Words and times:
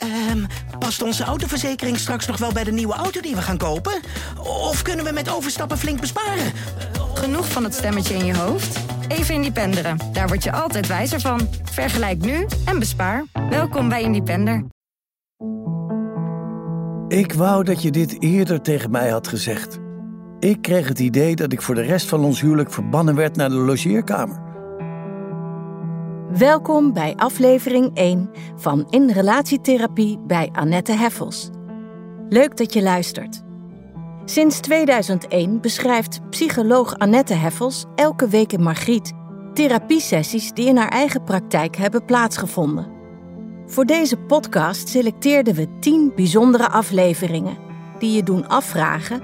Ehm, 0.00 0.44
past 0.78 1.02
onze 1.02 1.24
autoverzekering 1.24 1.98
straks 1.98 2.26
nog 2.26 2.36
wel 2.38 2.52
bij 2.52 2.64
de 2.64 2.72
nieuwe 2.72 2.94
auto 2.94 3.20
die 3.20 3.34
we 3.34 3.42
gaan 3.42 3.58
kopen? 3.58 4.00
Of 4.38 4.82
kunnen 4.82 5.04
we 5.04 5.12
met 5.12 5.30
overstappen 5.30 5.78
flink 5.78 6.00
besparen? 6.00 6.52
Genoeg 7.14 7.48
van 7.48 7.64
het 7.64 7.74
stemmetje 7.74 8.14
in 8.14 8.24
je 8.24 8.36
hoofd? 8.36 8.78
Even 9.08 9.34
Independeren. 9.34 9.98
Daar 10.12 10.28
word 10.28 10.44
je 10.44 10.52
altijd 10.52 10.86
wijzer 10.86 11.20
van. 11.20 11.48
Vergelijk 11.62 12.18
nu 12.18 12.46
en 12.64 12.78
bespaar. 12.78 13.24
Welkom 13.50 13.88
bij 13.88 14.02
Independer. 14.02 14.64
Ik 17.08 17.32
wou 17.32 17.64
dat 17.64 17.82
je 17.82 17.90
dit 17.90 18.22
eerder 18.22 18.62
tegen 18.62 18.90
mij 18.90 19.10
had 19.10 19.28
gezegd. 19.28 19.78
Ik 20.38 20.62
kreeg 20.62 20.88
het 20.88 20.98
idee 20.98 21.36
dat 21.36 21.52
ik 21.52 21.62
voor 21.62 21.74
de 21.74 21.82
rest 21.82 22.08
van 22.08 22.24
ons 22.24 22.40
huwelijk 22.40 22.72
verbannen 22.72 23.14
werd 23.14 23.36
naar 23.36 23.48
de 23.48 23.54
logeerkamer. 23.54 24.49
Welkom 26.38 26.92
bij 26.92 27.14
aflevering 27.16 27.90
1 27.94 28.30
van 28.56 28.86
In 28.90 29.10
Relatietherapie 29.10 30.18
bij 30.18 30.48
Annette 30.52 30.92
Heffels. 30.92 31.50
Leuk 32.28 32.56
dat 32.56 32.72
je 32.72 32.82
luistert. 32.82 33.42
Sinds 34.24 34.60
2001 34.60 35.60
beschrijft 35.60 36.20
psycholoog 36.30 36.98
Annette 36.98 37.34
Heffels 37.34 37.84
elke 37.94 38.28
week 38.28 38.52
in 38.52 38.62
Margriet 38.62 39.12
therapiesessies 39.54 40.52
die 40.52 40.66
in 40.66 40.76
haar 40.76 40.88
eigen 40.88 41.24
praktijk 41.24 41.76
hebben 41.76 42.04
plaatsgevonden. 42.04 42.86
Voor 43.66 43.84
deze 43.84 44.16
podcast 44.16 44.88
selecteerden 44.88 45.54
we 45.54 45.78
10 45.80 46.12
bijzondere 46.16 46.68
afleveringen 46.68 47.58
die 47.98 48.12
je 48.12 48.22
doen 48.22 48.48
afvragen: 48.48 49.20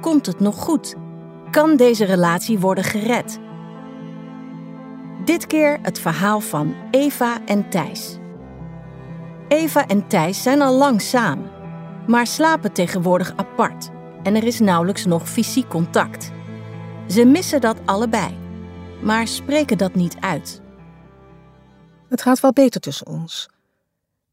komt 0.00 0.26
het 0.26 0.40
nog 0.40 0.56
goed? 0.56 0.94
Kan 1.50 1.76
deze 1.76 2.04
relatie 2.04 2.58
worden 2.58 2.84
gered? 2.84 3.40
Dit 5.24 5.46
keer 5.46 5.78
het 5.82 5.98
verhaal 5.98 6.40
van 6.40 6.74
Eva 6.90 7.46
en 7.46 7.68
Thijs. 7.70 8.18
Eva 9.48 9.86
en 9.88 10.08
Thijs 10.08 10.42
zijn 10.42 10.62
al 10.62 10.74
lang 10.74 11.00
samen, 11.00 11.50
maar 12.06 12.26
slapen 12.26 12.72
tegenwoordig 12.72 13.36
apart 13.36 13.90
en 14.22 14.34
er 14.34 14.44
is 14.44 14.58
nauwelijks 14.58 15.04
nog 15.04 15.28
fysiek 15.28 15.68
contact. 15.68 16.30
Ze 17.08 17.24
missen 17.24 17.60
dat 17.60 17.76
allebei, 17.84 18.36
maar 19.02 19.26
spreken 19.26 19.78
dat 19.78 19.94
niet 19.94 20.16
uit. 20.20 20.60
Het 22.08 22.22
gaat 22.22 22.40
wel 22.40 22.52
beter 22.52 22.80
tussen 22.80 23.06
ons. 23.06 23.48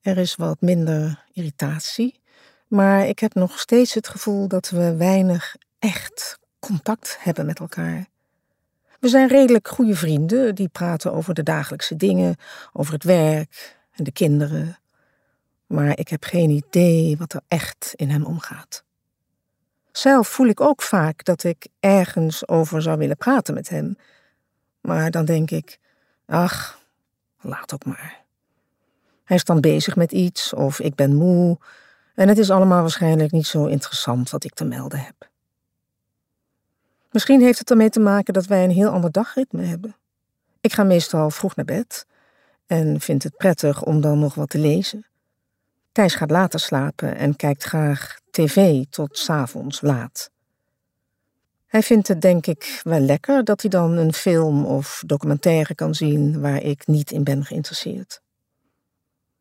Er 0.02 0.18
is 0.18 0.36
wat 0.36 0.62
minder 0.62 1.26
irritatie, 1.34 2.20
maar 2.68 3.08
ik 3.08 3.20
heb 3.20 3.34
nog 3.34 3.60
steeds 3.60 3.94
het 3.94 4.08
gevoel 4.08 4.48
dat 4.48 4.70
we 4.70 4.96
weinig 4.96 5.56
echt 5.80 6.40
contact 6.60 7.18
hebben 7.20 7.46
met 7.46 7.60
elkaar. 7.60 8.08
We 9.00 9.08
zijn 9.08 9.28
redelijk 9.28 9.68
goede 9.68 9.96
vrienden 9.96 10.56
die 10.56 10.68
praten 10.68 11.14
over 11.14 11.34
de 11.34 11.44
dagelijkse 11.44 11.96
dingen, 11.96 12.36
over 12.74 12.94
het 12.94 13.04
werk 13.04 13.78
en 13.92 14.04
de 14.04 14.12
kinderen. 14.12 14.78
Maar 15.68 15.98
ik 15.98 16.08
heb 16.08 16.24
geen 16.24 16.50
idee 16.50 17.18
wat 17.18 17.34
er 17.34 17.42
echt 17.48 17.94
in 17.96 18.10
hem 18.10 18.26
omgaat. 18.26 18.84
Zelf 19.92 20.28
voel 20.28 20.48
ik 20.48 20.62
ook 20.62 20.82
vaak 20.82 21.24
dat 21.24 21.44
ik 21.44 21.68
ergens 21.80 22.48
over 22.48 22.82
zou 22.82 22.98
willen 22.98 23.18
praten 23.18 23.54
met 23.54 23.70
hem. 23.70 23.98
Maar 24.82 25.12
dan 25.12 25.26
denk 25.26 25.52
ik, 25.52 25.80
ach, 26.26 26.80
laat 27.42 27.74
ook 27.74 27.86
maar. 27.86 28.24
Hij 29.24 29.38
is 29.38 29.44
dan 29.44 29.62
bezig 29.62 29.96
met 29.96 30.12
iets 30.12 30.54
of 30.54 30.80
ik 30.80 30.96
ben 30.96 31.16
moe 31.16 31.58
en 32.16 32.28
het 32.28 32.38
is 32.38 32.50
allemaal 32.50 32.82
waarschijnlijk 32.82 33.32
niet 33.32 33.48
zo 33.48 33.66
interessant 33.66 34.30
wat 34.30 34.44
ik 34.44 34.54
te 34.54 34.66
melden 34.66 35.00
heb. 35.00 35.29
Misschien 37.12 37.42
heeft 37.42 37.60
het 37.60 37.70
ermee 37.70 37.90
te 37.90 38.00
maken 38.00 38.34
dat 38.34 38.46
wij 38.46 38.64
een 38.64 38.72
heel 38.72 38.90
ander 38.90 39.12
dagritme 39.12 39.64
hebben. 39.64 39.96
Ik 40.62 40.74
ga 40.74 40.84
meestal 40.84 41.30
vroeg 41.30 41.56
naar 41.56 41.66
bed 41.66 42.06
en 42.66 43.00
vind 43.00 43.24
het 43.24 43.38
prettig 43.38 43.84
om 43.84 44.02
dan 44.02 44.20
nog 44.20 44.36
wat 44.36 44.50
te 44.50 44.58
lezen. 44.58 45.06
Thijs 45.92 46.16
gaat 46.16 46.32
later 46.32 46.60
slapen 46.60 47.16
en 47.16 47.36
kijkt 47.36 47.64
graag 47.64 48.20
tv 48.32 48.84
tot 48.90 49.18
s 49.18 49.30
avonds 49.30 49.82
laat. 49.82 50.32
Hij 51.66 51.84
vindt 51.84 52.08
het 52.08 52.22
denk 52.22 52.48
ik 52.48 52.82
wel 52.84 53.00
lekker 53.00 53.44
dat 53.44 53.62
hij 53.62 53.70
dan 53.70 53.92
een 53.98 54.14
film 54.14 54.66
of 54.66 55.04
documentaire 55.06 55.76
kan 55.76 55.96
zien 55.96 56.42
waar 56.42 56.64
ik 56.64 56.88
niet 56.88 57.12
in 57.12 57.24
ben 57.24 57.46
geïnteresseerd. 57.46 58.22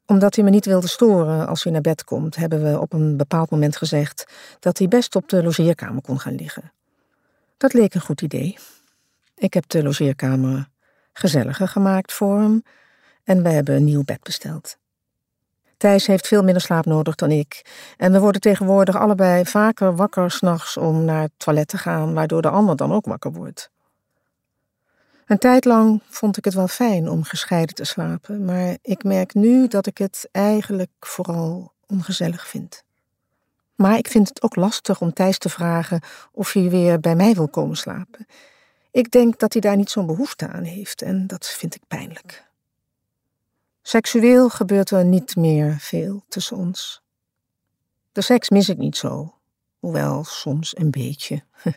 Omdat 0.06 0.34
hij 0.34 0.44
me 0.44 0.50
niet 0.50 0.64
wilde 0.64 0.88
storen 0.88 1.46
als 1.46 1.62
hij 1.62 1.72
naar 1.72 1.80
bed 1.80 2.04
komt, 2.04 2.36
hebben 2.36 2.62
we 2.62 2.80
op 2.80 2.92
een 2.92 3.16
bepaald 3.16 3.50
moment 3.50 3.76
gezegd 3.76 4.26
dat 4.58 4.78
hij 4.78 4.88
best 4.88 5.16
op 5.16 5.28
de 5.28 5.42
logeerkamer 5.42 6.02
kon 6.02 6.20
gaan 6.20 6.34
liggen. 6.34 6.72
Dat 7.58 7.72
leek 7.72 7.94
een 7.94 8.00
goed 8.00 8.22
idee. 8.22 8.58
Ik 9.34 9.54
heb 9.54 9.68
de 9.68 9.82
logeerkamer 9.82 10.68
gezelliger 11.12 11.68
gemaakt 11.68 12.12
voor 12.12 12.40
hem 12.40 12.62
en 13.24 13.42
we 13.42 13.48
hebben 13.48 13.74
een 13.74 13.84
nieuw 13.84 14.04
bed 14.04 14.22
besteld. 14.22 14.76
Thijs 15.76 16.06
heeft 16.06 16.26
veel 16.26 16.42
minder 16.42 16.62
slaap 16.62 16.84
nodig 16.84 17.14
dan 17.14 17.30
ik. 17.30 17.62
En 17.96 18.12
we 18.12 18.20
worden 18.20 18.40
tegenwoordig 18.40 18.96
allebei 18.96 19.44
vaker 19.44 19.96
wakker 19.96 20.30
s'nachts 20.30 20.76
om 20.76 21.04
naar 21.04 21.22
het 21.22 21.32
toilet 21.36 21.68
te 21.68 21.78
gaan, 21.78 22.14
waardoor 22.14 22.42
de 22.42 22.50
ander 22.50 22.76
dan 22.76 22.92
ook 22.92 23.06
wakker 23.06 23.32
wordt. 23.32 23.70
Een 25.26 25.38
tijd 25.38 25.64
lang 25.64 26.02
vond 26.08 26.36
ik 26.36 26.44
het 26.44 26.54
wel 26.54 26.68
fijn 26.68 27.08
om 27.08 27.22
gescheiden 27.22 27.74
te 27.74 27.84
slapen, 27.84 28.44
maar 28.44 28.76
ik 28.82 29.04
merk 29.04 29.34
nu 29.34 29.68
dat 29.68 29.86
ik 29.86 29.98
het 29.98 30.28
eigenlijk 30.32 30.92
vooral 31.00 31.72
ongezellig 31.86 32.48
vind. 32.48 32.84
Maar 33.78 33.98
ik 33.98 34.08
vind 34.08 34.28
het 34.28 34.42
ook 34.42 34.56
lastig 34.56 35.00
om 35.00 35.12
Thijs 35.12 35.38
te 35.38 35.48
vragen 35.48 36.00
of 36.32 36.52
hij 36.52 36.70
weer 36.70 37.00
bij 37.00 37.16
mij 37.16 37.34
wil 37.34 37.48
komen 37.48 37.76
slapen. 37.76 38.26
Ik 38.90 39.10
denk 39.10 39.38
dat 39.38 39.52
hij 39.52 39.60
daar 39.62 39.76
niet 39.76 39.90
zo'n 39.90 40.06
behoefte 40.06 40.48
aan 40.48 40.62
heeft 40.62 41.02
en 41.02 41.26
dat 41.26 41.46
vind 41.46 41.74
ik 41.74 41.82
pijnlijk. 41.88 42.46
Seksueel 43.82 44.48
gebeurt 44.48 44.90
er 44.90 45.04
niet 45.04 45.36
meer 45.36 45.76
veel 45.78 46.24
tussen 46.28 46.56
ons. 46.56 47.02
De 48.12 48.20
seks 48.20 48.48
mis 48.50 48.68
ik 48.68 48.78
niet 48.78 48.96
zo, 48.96 49.34
hoewel 49.78 50.24
soms 50.24 50.76
een 50.76 50.90
beetje. 50.90 51.42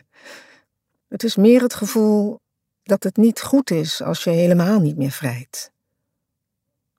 Het 1.08 1.24
is 1.24 1.36
meer 1.36 1.62
het 1.62 1.74
gevoel 1.74 2.40
dat 2.82 3.02
het 3.02 3.16
niet 3.16 3.40
goed 3.40 3.70
is 3.70 4.02
als 4.02 4.24
je 4.24 4.30
helemaal 4.30 4.80
niet 4.80 4.96
meer 4.96 5.10
vrijt. 5.10 5.72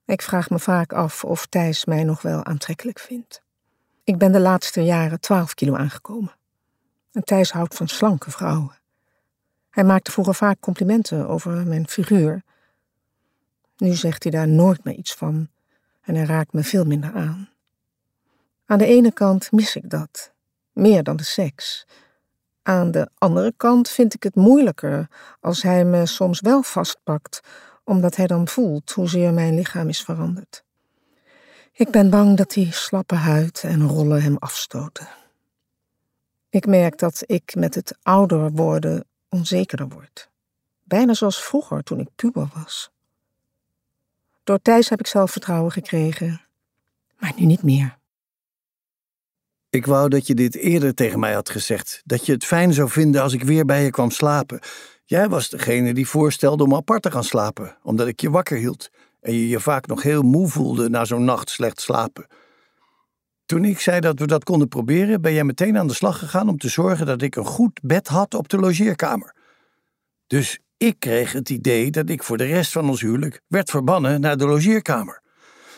Ik 0.04 0.22
vraag 0.22 0.50
me 0.50 0.58
vaak 0.58 0.92
af 0.92 1.24
of 1.24 1.46
Thijs 1.46 1.84
mij 1.84 2.04
nog 2.04 2.22
wel 2.22 2.44
aantrekkelijk 2.44 2.98
vindt. 2.98 3.43
Ik 4.04 4.18
ben 4.18 4.32
de 4.32 4.40
laatste 4.40 4.80
jaren 4.80 5.20
12 5.20 5.54
kilo 5.54 5.76
aangekomen. 5.76 6.36
En 7.12 7.24
Thijs 7.24 7.50
houdt 7.50 7.74
van 7.74 7.88
slanke 7.88 8.30
vrouwen. 8.30 8.78
Hij 9.70 9.84
maakte 9.84 10.10
vroeger 10.10 10.34
vaak 10.34 10.60
complimenten 10.60 11.28
over 11.28 11.66
mijn 11.66 11.88
figuur. 11.88 12.42
Nu 13.76 13.94
zegt 13.94 14.22
hij 14.22 14.32
daar 14.32 14.48
nooit 14.48 14.84
meer 14.84 14.94
iets 14.94 15.14
van 15.14 15.48
en 16.00 16.14
hij 16.14 16.24
raakt 16.24 16.52
me 16.52 16.62
veel 16.62 16.84
minder 16.84 17.12
aan. 17.12 17.48
Aan 18.66 18.78
de 18.78 18.86
ene 18.86 19.12
kant 19.12 19.52
mis 19.52 19.76
ik 19.76 19.90
dat, 19.90 20.32
meer 20.72 21.02
dan 21.02 21.16
de 21.16 21.24
seks. 21.24 21.86
Aan 22.62 22.90
de 22.90 23.08
andere 23.18 23.52
kant 23.56 23.88
vind 23.88 24.14
ik 24.14 24.22
het 24.22 24.34
moeilijker 24.34 25.08
als 25.40 25.62
hij 25.62 25.84
me 25.84 26.06
soms 26.06 26.40
wel 26.40 26.62
vastpakt, 26.62 27.40
omdat 27.84 28.16
hij 28.16 28.26
dan 28.26 28.48
voelt 28.48 28.90
hoezeer 28.90 29.32
mijn 29.32 29.54
lichaam 29.54 29.88
is 29.88 30.02
veranderd. 30.02 30.64
Ik 31.76 31.90
ben 31.90 32.10
bang 32.10 32.36
dat 32.36 32.50
die 32.50 32.72
slappe 32.72 33.14
huid 33.14 33.62
en 33.64 33.88
rollen 33.88 34.22
hem 34.22 34.36
afstoten. 34.38 35.08
Ik 36.48 36.66
merk 36.66 36.98
dat 36.98 37.22
ik 37.26 37.54
met 37.54 37.74
het 37.74 37.98
ouder 38.02 38.50
worden 38.50 39.04
onzekerder 39.28 39.88
word. 39.88 40.30
Bijna 40.82 41.14
zoals 41.14 41.44
vroeger 41.44 41.82
toen 41.82 42.00
ik 42.00 42.08
puber 42.16 42.50
was. 42.54 42.90
Door 44.44 44.58
Thijs 44.62 44.88
heb 44.88 45.00
ik 45.00 45.06
zelfvertrouwen 45.06 45.72
gekregen, 45.72 46.40
maar 47.18 47.32
nu 47.36 47.44
niet 47.44 47.62
meer. 47.62 47.98
Ik 49.70 49.86
wou 49.86 50.08
dat 50.08 50.26
je 50.26 50.34
dit 50.34 50.54
eerder 50.54 50.94
tegen 50.94 51.18
mij 51.20 51.32
had 51.32 51.50
gezegd. 51.50 52.02
Dat 52.04 52.26
je 52.26 52.32
het 52.32 52.44
fijn 52.44 52.72
zou 52.72 52.90
vinden 52.90 53.22
als 53.22 53.32
ik 53.32 53.42
weer 53.42 53.64
bij 53.64 53.84
je 53.84 53.90
kwam 53.90 54.10
slapen. 54.10 54.60
Jij 55.04 55.28
was 55.28 55.48
degene 55.48 55.94
die 55.94 56.08
voorstelde 56.08 56.64
om 56.64 56.74
apart 56.74 57.02
te 57.02 57.10
gaan 57.10 57.24
slapen, 57.24 57.76
omdat 57.82 58.06
ik 58.06 58.20
je 58.20 58.30
wakker 58.30 58.56
hield 58.56 58.90
en 59.24 59.32
je 59.32 59.48
je 59.48 59.60
vaak 59.60 59.86
nog 59.86 60.02
heel 60.02 60.22
moe 60.22 60.48
voelde 60.48 60.88
na 60.88 61.04
zo'n 61.04 61.24
nacht 61.24 61.50
slecht 61.50 61.80
slapen. 61.80 62.26
Toen 63.46 63.64
ik 63.64 63.80
zei 63.80 64.00
dat 64.00 64.18
we 64.18 64.26
dat 64.26 64.44
konden 64.44 64.68
proberen, 64.68 65.20
ben 65.20 65.32
jij 65.32 65.44
meteen 65.44 65.78
aan 65.78 65.86
de 65.86 65.94
slag 65.94 66.18
gegaan 66.18 66.48
om 66.48 66.58
te 66.58 66.68
zorgen 66.68 67.06
dat 67.06 67.22
ik 67.22 67.36
een 67.36 67.44
goed 67.44 67.80
bed 67.82 68.08
had 68.08 68.34
op 68.34 68.48
de 68.48 68.58
logeerkamer. 68.58 69.34
Dus 70.26 70.58
ik 70.76 70.96
kreeg 70.98 71.32
het 71.32 71.50
idee 71.50 71.90
dat 71.90 72.08
ik 72.08 72.22
voor 72.22 72.36
de 72.36 72.44
rest 72.44 72.72
van 72.72 72.88
ons 72.88 73.00
huwelijk 73.00 73.40
werd 73.46 73.70
verbannen 73.70 74.20
naar 74.20 74.36
de 74.36 74.46
logeerkamer. 74.46 75.22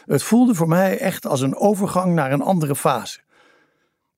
Het 0.05 0.23
voelde 0.23 0.55
voor 0.55 0.69
mij 0.69 0.99
echt 0.99 1.27
als 1.27 1.41
een 1.41 1.57
overgang 1.57 2.15
naar 2.15 2.33
een 2.33 2.43
andere 2.43 2.77
fase. 2.77 3.21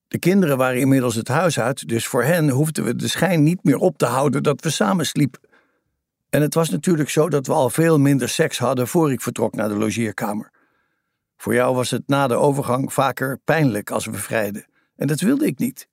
De 0.07 0.19
kinderen 0.19 0.57
waren 0.57 0.81
inmiddels 0.81 1.15
het 1.15 1.29
huis 1.29 1.61
uit, 1.61 1.89
dus 1.89 2.07
voor 2.07 2.25
hen 2.25 2.49
hoefden 2.49 2.85
we 2.85 2.97
de 2.97 3.09
schijn 3.09 3.43
niet 3.43 3.65
meer 3.65 3.79
op 3.79 3.99
te 3.99 4.07
houden 4.07 4.43
dat 4.43 4.63
we 4.63 4.71
samen 4.71 5.07
sliepen. 5.07 5.48
En 6.31 6.43
het 6.43 6.55
was 6.55 6.71
natuurlijk 6.71 7.11
zo 7.11 7.29
dat 7.29 7.47
we 7.47 7.53
al 7.53 7.71
veel 7.71 7.99
minder 7.99 8.29
seks 8.29 8.59
hadden 8.59 8.89
voor 8.89 9.13
ik 9.13 9.21
vertrok 9.21 9.55
naar 9.55 9.69
de 9.69 9.77
logeerkamer. 9.77 10.51
Voor 11.37 11.55
jou 11.55 11.75
was 11.75 11.91
het 11.91 12.03
na 12.07 12.27
de 12.27 12.35
overgang 12.35 12.93
vaker 12.93 13.39
pijnlijk 13.45 13.91
als 13.91 14.07
we 14.07 14.17
vrijden. 14.17 14.67
En 14.97 15.07
dat 15.07 15.21
wilde 15.21 15.47
ik 15.47 15.59
niet. 15.59 15.89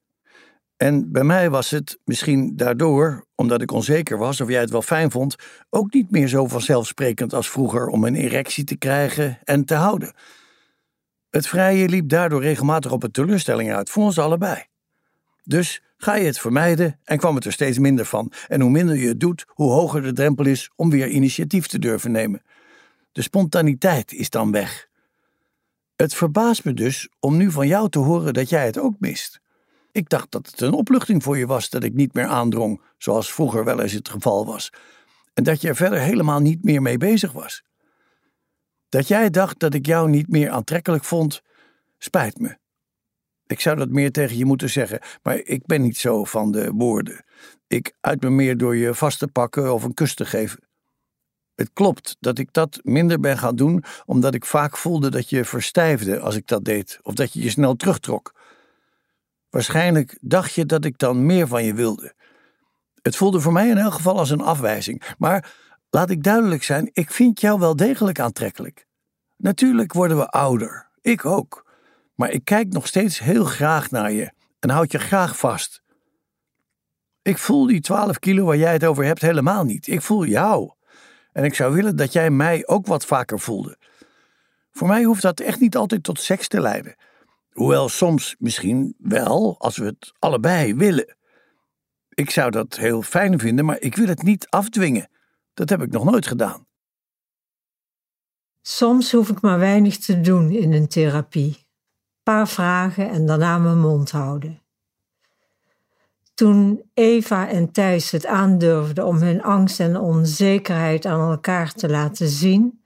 En 0.78 1.12
bij 1.12 1.24
mij 1.24 1.50
was 1.50 1.70
het 1.70 2.00
misschien 2.04 2.56
daardoor, 2.56 3.26
omdat 3.36 3.62
ik 3.62 3.72
onzeker 3.72 4.18
was 4.18 4.42
of 4.42 4.50
jij 4.50 4.60
het 4.60 4.70
wel 4.70 4.82
fijn 4.82 5.12
vond, 5.12 5.36
ook 5.70 5.94
niet 5.94 6.12
meer 6.12 6.28
zo 6.28 6.48
vanzelfsprekend 6.48 7.34
als 7.34 7.50
vroeger 7.50 7.88
om 7.88 8.04
een 8.04 8.16
erectie 8.16 8.64
te 8.64 8.78
krijgen 8.78 9.40
en 9.44 9.66
te 9.66 9.76
houden. 9.76 10.14
Het 11.30 11.48
vrije 11.48 11.90
liep 11.90 12.10
daardoor 12.10 12.42
regelmatig 12.42 12.92
op 12.92 13.04
een 13.04 13.12
teleurstelling 13.12 13.74
uit 13.74 13.90
voor 13.90 14.04
ons 14.04 14.20
allebei. 14.20 14.66
Dus 15.44 15.81
ga 15.97 16.15
je 16.15 16.25
het 16.25 16.39
vermijden 16.39 17.00
en 17.03 17.18
kwam 17.18 17.36
het 17.36 17.45
er 17.45 17.51
steeds 17.51 17.77
minder 17.77 18.06
van. 18.06 18.31
En 18.47 18.62
hoe 18.62 18.69
minder 18.69 18.95
je 18.95 19.07
het 19.07 19.19
doet, 19.19 19.45
hoe 19.47 19.71
hoger 19.71 20.01
de 20.01 20.13
drempel 20.13 20.45
is 20.45 20.69
om 20.75 20.89
weer 20.89 21.07
initiatief 21.07 21.68
te 21.68 21.80
durven 21.80 22.12
nemen. 22.12 22.42
De 23.12 23.21
spontaniteit 23.21 24.13
is 24.13 24.30
dan 24.30 24.51
weg. 24.51 24.88
Het 25.95 26.15
verbaast 26.15 26.65
me 26.65 26.74
dus 26.74 27.09
om 27.19 27.38
nu 27.38 27.51
van 27.51 27.68
jou 27.68 27.89
te 27.89 28.00
horen 28.00 28.33
dat 28.33 28.50
jij 28.50 28.65
het 28.65 28.80
ook 28.80 28.95
mist. 29.00 29.42
Ik 29.92 30.09
dacht 30.09 30.31
dat 30.31 30.45
het 30.45 30.62
een 30.62 30.74
opluchting 30.74 31.24
voor 31.24 31.38
je 31.38 31.45
was 31.45 31.69
dat 31.69 31.83
ik 31.83 31.94
niet 31.94 32.13
meer 32.13 32.25
aandrong, 32.25 32.81
zoals 32.97 33.33
vroeger 33.33 33.63
wel 33.63 33.81
eens 33.81 33.92
het 33.92 34.09
geval 34.09 34.45
was, 34.45 34.71
en 35.33 35.44
dat 35.44 35.62
je 35.62 35.68
er 35.68 35.75
verder 35.75 36.00
helemaal 36.00 36.39
niet 36.39 36.63
meer 36.63 36.81
mee 36.81 36.97
bezig 36.97 37.31
was. 37.31 37.63
Dat 38.89 39.07
jij 39.07 39.30
dacht 39.30 39.59
dat 39.59 39.74
ik 39.74 39.86
jou 39.86 40.09
niet 40.09 40.30
meer 40.30 40.50
aantrekkelijk 40.50 41.03
vond, 41.03 41.42
spijt 41.97 42.39
me. 42.39 42.57
Ik 43.47 43.59
zou 43.59 43.77
dat 43.77 43.89
meer 43.89 44.12
tegen 44.12 44.38
je 44.38 44.45
moeten 44.45 44.69
zeggen, 44.69 45.00
maar 45.24 45.38
ik 45.38 45.65
ben 45.65 45.81
niet 45.81 45.97
zo 45.97 46.24
van 46.24 46.51
de 46.51 46.71
woorden. 46.71 47.25
Ik 47.68 47.94
uit 48.01 48.21
me 48.21 48.30
meer 48.30 48.57
door 48.57 48.75
je 48.75 48.94
vast 48.94 49.19
te 49.19 49.27
pakken 49.27 49.74
of 49.74 49.83
een 49.83 49.94
kus 49.94 50.15
te 50.15 50.25
geven. 50.25 50.59
Het 51.56 51.69
klopt 51.74 52.15
dat 52.19 52.39
ik 52.39 52.53
dat 52.53 52.80
minder 52.83 53.19
ben 53.19 53.38
gaan 53.38 53.56
doen, 53.56 53.83
omdat 54.06 54.33
ik 54.33 54.45
vaak 54.45 54.77
voelde 54.77 55.09
dat 55.09 55.30
je 55.30 55.45
verstijfde 55.45 56.19
als 56.19 56.36
ik 56.36 56.47
dat 56.47 56.65
deed, 56.65 57.00
of 57.01 57.13
dat 57.13 57.33
je 57.33 57.42
je 57.42 57.50
snel 57.50 57.75
terugtrok. 57.75 58.33
Waarschijnlijk 59.50 60.18
dacht 60.21 60.53
je 60.53 60.65
dat 60.65 60.86
ik 60.86 60.97
dan 60.97 61.25
meer 61.25 61.47
van 61.47 61.63
je 61.63 61.74
wilde. 61.74 62.13
Het 63.01 63.15
voelde 63.15 63.39
voor 63.39 63.53
mij 63.53 63.69
in 63.69 63.77
elk 63.77 63.94
geval 63.94 64.18
als 64.18 64.30
een 64.30 64.42
afwijzing, 64.42 65.15
maar 65.18 65.53
laat 65.89 66.09
ik 66.09 66.24
duidelijk 66.24 66.63
zijn: 66.63 66.89
ik 66.94 67.12
vind 67.12 67.42
jou 67.42 67.59
wel 67.59 67.75
degelijk 67.75 68.19
aantrekkelijk. 68.19 68.86
Natuurlijk 69.38 69.94
worden 69.94 70.18
we 70.18 70.30
ouder, 70.30 70.89
ik 71.01 71.25
ook, 71.25 71.65
maar 72.16 72.32
ik 72.32 72.46
kijk 72.46 72.68
nog 72.68 72.88
steeds 72.88 73.20
heel 73.20 73.46
graag 73.46 73.92
naar 73.92 74.12
je 74.12 74.32
en 74.60 74.70
houd 74.70 74.92
je 74.92 75.00
graag 75.00 75.38
vast. 75.38 75.84
Ik 77.22 77.38
voel 77.38 77.66
die 77.66 77.82
12 77.82 78.20
kilo 78.20 78.46
waar 78.46 78.58
jij 78.58 78.74
het 78.74 78.86
over 78.86 79.04
hebt 79.04 79.22
helemaal 79.22 79.64
niet. 79.64 79.88
Ik 79.88 80.02
voel 80.02 80.26
jou. 80.26 80.72
En 81.32 81.44
ik 81.44 81.54
zou 81.54 81.74
willen 81.74 81.96
dat 81.96 82.14
jij 82.14 82.30
mij 82.30 82.68
ook 82.68 82.88
wat 82.88 83.06
vaker 83.06 83.40
voelde. 83.40 83.78
Voor 84.72 84.88
mij 84.88 85.04
hoeft 85.04 85.22
dat 85.22 85.40
echt 85.40 85.60
niet 85.60 85.76
altijd 85.76 86.04
tot 86.04 86.20
seks 86.20 86.48
te 86.48 86.62
leiden. 86.62 86.96
Hoewel 87.52 87.90
soms 87.90 88.36
misschien 88.40 88.96
wel, 88.98 89.56
als 89.60 89.78
we 89.78 89.86
het 89.86 90.14
allebei 90.20 90.76
willen. 90.76 91.16
Ik 92.10 92.30
zou 92.30 92.52
dat 92.52 92.76
heel 92.76 93.02
fijn 93.02 93.40
vinden, 93.40 93.66
maar 93.66 93.80
ik 93.80 93.96
wil 93.96 94.08
het 94.08 94.24
niet 94.24 94.48
afdwingen. 94.50 95.10
Dat 95.54 95.70
heb 95.70 95.82
ik 95.82 95.92
nog 95.92 96.04
nooit 96.04 96.28
gedaan. 96.28 96.68
Soms 98.62 99.12
hoef 99.12 99.30
ik 99.30 99.42
maar 99.42 99.60
weinig 99.60 99.98
te 99.98 100.22
doen 100.22 100.52
in 100.52 100.74
een 100.74 100.88
therapie. 100.88 101.65
Paar 102.25 102.48
vragen 102.48 103.10
en 103.10 103.25
daarna 103.25 103.57
mijn 103.57 103.80
mond 103.80 104.12
houden. 104.12 104.62
Toen 106.33 106.89
Eva 106.94 107.50
en 107.50 107.72
Thijs 107.72 108.12
het 108.12 108.25
aandurfden 108.25 109.06
om 109.06 109.18
hun 109.18 109.44
angst 109.44 109.80
en 109.80 109.98
onzekerheid 109.98 111.06
aan 111.06 111.31
elkaar 111.31 111.74
te 111.74 111.89
laten 111.89 112.27
zien, 112.27 112.83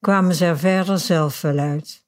kwamen 0.00 0.34
ze 0.34 0.44
er 0.44 0.58
verder 0.58 0.98
zelf 0.98 1.40
wel 1.40 1.58
uit. 1.58 2.04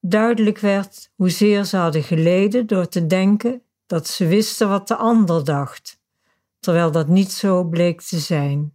Duidelijk 0.00 0.58
werd 0.58 1.10
hoezeer 1.14 1.64
ze 1.64 1.76
hadden 1.76 2.02
geleden 2.02 2.66
door 2.66 2.88
te 2.88 3.06
denken 3.06 3.62
dat 3.86 4.08
ze 4.08 4.26
wisten 4.26 4.68
wat 4.68 4.88
de 4.88 4.96
ander 4.96 5.44
dacht, 5.44 6.00
terwijl 6.60 6.90
dat 6.90 7.08
niet 7.08 7.32
zo 7.32 7.64
bleek 7.64 8.00
te 8.00 8.18
zijn. 8.18 8.72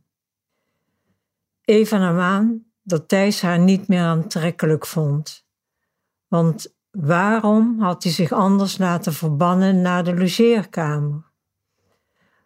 Eva 1.62 1.98
nam 1.98 2.20
aan 2.20 2.66
dat 2.84 3.08
Thijs 3.08 3.42
haar 3.42 3.60
niet 3.60 3.88
meer 3.88 4.02
aantrekkelijk 4.02 4.86
vond, 4.86 5.45
want 6.28 6.74
Waarom 6.98 7.80
had 7.80 8.04
hij 8.04 8.12
zich 8.12 8.32
anders 8.32 8.78
laten 8.78 9.14
verbannen 9.14 9.82
naar 9.82 10.04
de 10.04 10.18
logeerkamer? 10.18 11.24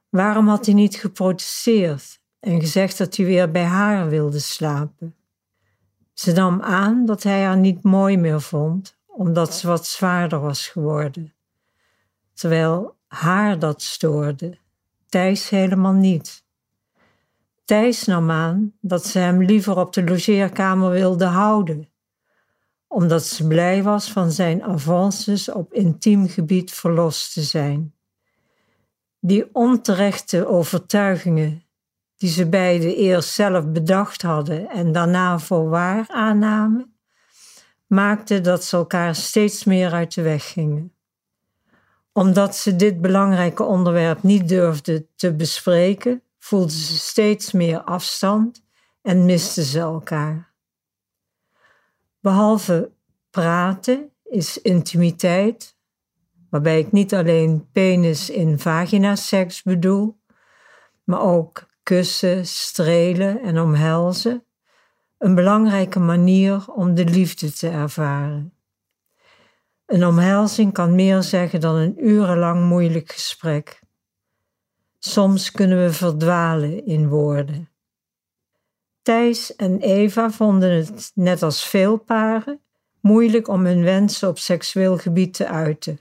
Waarom 0.10 0.48
had 0.48 0.66
hij 0.66 0.76
niet 0.76 0.96
geprotesteerd 0.96 2.22
en 2.40 2.60
gezegd 2.60 2.98
dat 2.98 3.16
hij 3.16 3.26
weer 3.26 3.52
bij 3.52 3.64
haar 3.64 4.10
wilde 4.10 4.40
slapen? 4.40 5.16
Ze 6.14 6.32
nam 6.32 6.62
aan 6.62 7.06
dat 7.06 7.24
hij 7.24 7.44
haar 7.44 7.58
niet 7.58 7.84
mooi 7.84 8.18
meer 8.18 8.42
vond, 8.42 8.98
omdat 9.08 9.54
ze 9.54 9.68
wat 9.68 9.86
zwaarder 9.86 10.40
was 10.40 10.68
geworden. 10.68 11.34
Terwijl 12.34 12.96
haar 13.08 13.60
dat 13.60 13.82
stoorde, 13.82 14.58
Thijs 15.10 15.50
helemaal 15.50 15.94
niet. 15.94 16.44
Thijs 17.66 18.06
nam 18.06 18.32
aan 18.32 18.74
dat 18.82 19.06
ze 19.06 19.20
hem 19.20 19.44
liever 19.44 19.78
op 19.78 19.94
de 19.94 20.04
logeerkamer 20.04 20.90
wilde 20.90 21.26
houden 21.26 21.89
omdat 22.90 23.26
ze 23.26 23.48
blij 23.48 23.84
was 23.84 24.12
van 24.12 24.32
zijn 24.32 24.64
avances 24.64 25.52
op 25.52 25.74
intiem 25.74 26.28
gebied 26.28 26.72
verlost 26.72 27.34
te 27.34 27.42
zijn. 27.42 27.94
Die 29.20 29.50
onterechte 29.54 30.48
overtuigingen, 30.48 31.64
die 32.18 32.30
ze 32.30 32.50
beiden 32.50 32.96
eerst 32.96 33.30
zelf 33.30 33.68
bedacht 33.68 34.22
hadden 34.22 34.70
en 34.70 34.92
daarna 34.92 35.40
voor 35.40 35.70
waar 35.70 36.06
aannamen, 36.08 36.94
maakten 37.88 38.44
dat 38.44 38.64
ze 38.64 38.78
elkaar 38.78 39.16
steeds 39.16 39.64
meer 39.64 39.92
uit 39.92 40.14
de 40.14 40.22
weg 40.22 40.52
gingen. 40.52 40.94
Omdat 42.14 42.56
ze 42.56 42.76
dit 42.76 43.02
belangrijke 43.02 43.64
onderwerp 43.64 44.24
niet 44.24 44.48
durfden 44.48 45.08
te 45.16 45.34
bespreken, 45.34 46.22
voelden 46.40 46.76
ze 46.76 46.98
steeds 46.98 47.52
meer 47.52 47.82
afstand 47.82 48.64
en 49.02 49.26
misten 49.26 49.64
ze 49.64 49.80
elkaar. 49.80 50.49
Behalve 52.20 52.92
praten 53.30 54.12
is 54.24 54.62
intimiteit, 54.62 55.78
waarbij 56.50 56.80
ik 56.80 56.92
niet 56.92 57.14
alleen 57.14 57.70
penis 57.72 58.30
in 58.30 58.60
vagina-seks 58.60 59.64
bedoel, 59.64 60.20
maar 61.04 61.22
ook 61.22 61.68
kussen, 61.84 62.46
strelen 62.46 63.42
en 63.42 63.60
omhelzen, 63.60 64.44
een 65.18 65.36
belangrijke 65.36 66.00
manier 66.00 66.72
om 66.72 66.96
de 66.96 67.06
liefde 67.06 67.54
te 67.54 67.70
ervaren. 67.70 68.54
Een 69.86 70.06
omhelzing 70.06 70.74
kan 70.74 70.96
meer 70.96 71.24
zeggen 71.24 71.60
dan 71.60 71.76
een 71.76 72.06
urenlang 72.08 72.68
moeilijk 72.68 73.12
gesprek. 73.12 73.82
Soms 75.00 75.52
kunnen 75.52 75.84
we 75.84 75.94
verdwalen 75.94 76.86
in 76.86 77.08
woorden. 77.08 77.69
Thijs 79.10 79.56
en 79.56 79.80
Eva 79.80 80.32
vonden 80.32 80.72
het, 80.72 81.12
net 81.16 81.44
als 81.44 81.66
veel 81.66 81.98
paren, 81.98 82.62
moeilijk 83.02 83.48
om 83.48 83.66
hun 83.66 83.84
wensen 83.84 84.28
op 84.28 84.40
seksueel 84.40 84.98
gebied 84.98 85.34
te 85.34 85.48
uiten. 85.48 86.00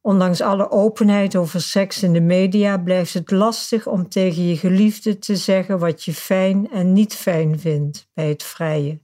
Ondanks 0.00 0.40
alle 0.40 0.70
openheid 0.70 1.36
over 1.36 1.60
seks 1.60 2.02
in 2.02 2.12
de 2.12 2.20
media 2.20 2.78
blijft 2.78 3.14
het 3.14 3.30
lastig 3.30 3.86
om 3.86 4.08
tegen 4.08 4.42
je 4.42 4.56
geliefde 4.56 5.18
te 5.18 5.36
zeggen 5.36 5.78
wat 5.78 6.04
je 6.04 6.14
fijn 6.14 6.70
en 6.70 6.92
niet 6.92 7.14
fijn 7.14 7.60
vindt 7.60 8.08
bij 8.14 8.28
het 8.28 8.42
vrije. 8.42 9.00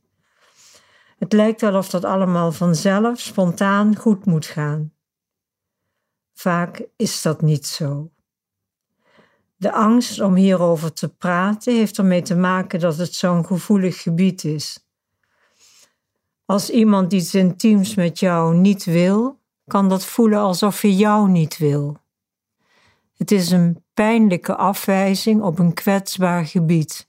Het 1.18 1.32
lijkt 1.32 1.60
wel 1.60 1.76
of 1.76 1.90
dat 1.90 2.04
allemaal 2.04 2.52
vanzelf, 2.52 3.20
spontaan 3.20 3.96
goed 3.96 4.24
moet 4.24 4.46
gaan. 4.46 4.92
Vaak 6.32 6.86
is 6.96 7.22
dat 7.22 7.42
niet 7.42 7.66
zo. 7.66 8.10
De 9.60 9.72
angst 9.72 10.20
om 10.20 10.34
hierover 10.34 10.92
te 10.92 11.08
praten 11.08 11.76
heeft 11.76 11.98
ermee 11.98 12.22
te 12.22 12.36
maken 12.36 12.80
dat 12.80 12.96
het 12.96 13.14
zo'n 13.14 13.46
gevoelig 13.46 14.02
gebied 14.02 14.44
is. 14.44 14.86
Als 16.44 16.70
iemand 16.70 17.12
iets 17.12 17.34
intiems 17.34 17.94
met 17.94 18.18
jou 18.18 18.56
niet 18.56 18.84
wil, 18.84 19.40
kan 19.66 19.88
dat 19.88 20.04
voelen 20.04 20.38
alsof 20.38 20.80
hij 20.80 20.90
jou 20.90 21.28
niet 21.28 21.58
wil. 21.58 21.96
Het 23.16 23.30
is 23.30 23.50
een 23.50 23.84
pijnlijke 23.94 24.56
afwijzing 24.56 25.42
op 25.42 25.58
een 25.58 25.74
kwetsbaar 25.74 26.46
gebied. 26.46 27.08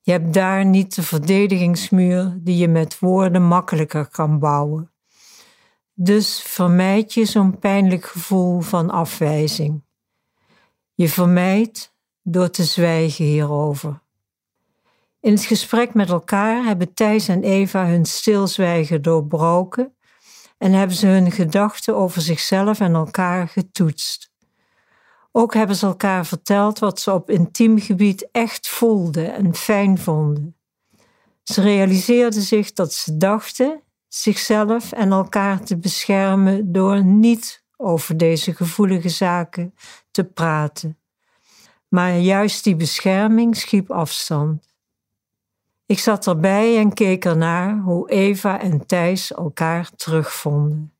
Je 0.00 0.10
hebt 0.12 0.34
daar 0.34 0.64
niet 0.64 0.94
de 0.94 1.02
verdedigingsmuur 1.02 2.38
die 2.40 2.56
je 2.56 2.68
met 2.68 2.98
woorden 2.98 3.42
makkelijker 3.42 4.06
kan 4.06 4.38
bouwen. 4.38 4.92
Dus 5.94 6.42
vermijd 6.42 7.14
je 7.14 7.24
zo'n 7.24 7.58
pijnlijk 7.58 8.04
gevoel 8.04 8.60
van 8.60 8.90
afwijzing. 8.90 9.82
Je 10.98 11.08
vermijdt 11.08 11.94
door 12.22 12.50
te 12.50 12.64
zwijgen 12.64 13.24
hierover. 13.24 14.02
In 15.20 15.32
het 15.32 15.44
gesprek 15.44 15.94
met 15.94 16.08
elkaar 16.08 16.64
hebben 16.64 16.94
Thijs 16.94 17.28
en 17.28 17.42
Eva 17.42 17.86
hun 17.86 18.04
stilzwijgen 18.04 19.02
doorbroken 19.02 19.96
en 20.56 20.72
hebben 20.72 20.96
ze 20.96 21.06
hun 21.06 21.32
gedachten 21.32 21.96
over 21.96 22.20
zichzelf 22.20 22.80
en 22.80 22.94
elkaar 22.94 23.48
getoetst. 23.48 24.30
Ook 25.32 25.54
hebben 25.54 25.76
ze 25.76 25.86
elkaar 25.86 26.26
verteld 26.26 26.78
wat 26.78 27.00
ze 27.00 27.12
op 27.12 27.30
intiem 27.30 27.80
gebied 27.80 28.28
echt 28.32 28.68
voelden 28.68 29.34
en 29.34 29.54
fijn 29.54 29.98
vonden. 29.98 30.56
Ze 31.42 31.60
realiseerden 31.60 32.42
zich 32.42 32.72
dat 32.72 32.92
ze 32.92 33.16
dachten 33.16 33.82
zichzelf 34.08 34.92
en 34.92 35.12
elkaar 35.12 35.64
te 35.64 35.78
beschermen 35.78 36.72
door 36.72 37.04
niet 37.04 37.66
over 37.80 38.16
deze 38.16 38.54
gevoelige 38.54 39.08
zaken 39.08 39.74
te 40.10 40.24
praten. 40.24 40.98
Maar 41.88 42.16
juist 42.16 42.64
die 42.64 42.76
bescherming 42.76 43.56
schiep 43.56 43.90
afstand. 43.90 44.66
Ik 45.86 45.98
zat 45.98 46.26
erbij 46.26 46.78
en 46.78 46.92
keek 46.92 47.24
ernaar 47.24 47.78
hoe 47.78 48.10
Eva 48.10 48.60
en 48.60 48.86
Thijs 48.86 49.32
elkaar 49.32 49.90
terugvonden. 49.96 50.92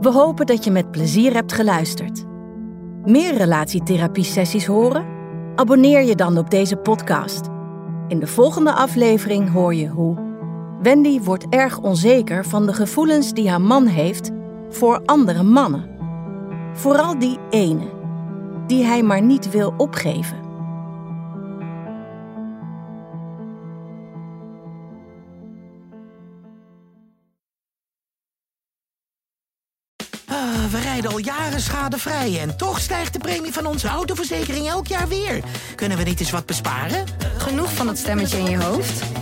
We 0.00 0.10
hopen 0.12 0.46
dat 0.46 0.64
je 0.64 0.70
met 0.70 0.90
plezier 0.90 1.32
hebt 1.32 1.52
geluisterd. 1.52 2.24
Meer 3.04 3.34
relatietherapie-sessies 3.36 4.66
horen? 4.66 5.06
Abonneer 5.54 6.02
je 6.02 6.14
dan 6.14 6.38
op 6.38 6.50
deze 6.50 6.76
podcast. 6.76 7.46
In 8.08 8.20
de 8.20 8.26
volgende 8.26 8.72
aflevering 8.72 9.50
hoor 9.50 9.74
je 9.74 9.88
hoe 9.88 10.31
Wendy 10.82 11.20
wordt 11.20 11.46
erg 11.48 11.78
onzeker 11.78 12.44
van 12.44 12.66
de 12.66 12.72
gevoelens 12.72 13.32
die 13.32 13.50
haar 13.50 13.60
man 13.60 13.86
heeft 13.86 14.30
voor 14.70 15.02
andere 15.04 15.42
mannen. 15.42 15.90
Vooral 16.74 17.18
die 17.18 17.38
ene, 17.50 17.90
die 18.66 18.84
hij 18.84 19.02
maar 19.02 19.22
niet 19.22 19.50
wil 19.50 19.74
opgeven. 19.76 20.36
Ah, 30.26 30.64
we 30.70 30.80
rijden 30.82 31.10
al 31.10 31.18
jaren 31.18 31.60
schadevrij 31.60 32.40
en 32.40 32.56
toch 32.56 32.80
stijgt 32.80 33.12
de 33.12 33.18
premie 33.18 33.52
van 33.52 33.66
onze 33.66 33.88
autoverzekering 33.88 34.68
elk 34.68 34.86
jaar 34.86 35.08
weer. 35.08 35.44
Kunnen 35.74 35.98
we 35.98 36.04
niet 36.04 36.20
eens 36.20 36.30
wat 36.30 36.46
besparen? 36.46 37.04
Genoeg 37.36 37.72
van 37.72 37.86
dat 37.86 37.98
stemmetje 37.98 38.38
in 38.38 38.50
je 38.50 38.62
hoofd? 38.62 39.21